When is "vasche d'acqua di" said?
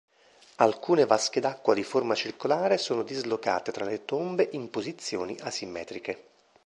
1.05-1.83